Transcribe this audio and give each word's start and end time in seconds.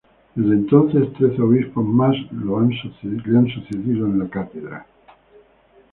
Desde 0.33 0.55
entonces 0.55 1.13
trece 1.13 1.39
obispos 1.43 1.85
más 1.85 2.15
lo 2.31 2.57
han 2.57 2.71
sucedido 2.71 4.07
en 4.07 4.17
la 4.17 4.27
Cátedra. 4.31 4.87